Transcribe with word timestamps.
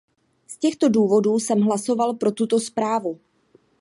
Z 0.47 0.57
těchto 0.57 0.89
důvodů 0.89 1.39
jsem 1.39 1.61
hlasoval 1.61 2.13
pro 2.13 2.31
tuto 2.31 2.59
zprávu. 2.59 3.19